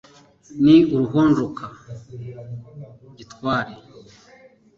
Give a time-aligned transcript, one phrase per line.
[0.63, 1.65] Ni ruhonjoka
[3.17, 3.73] gitware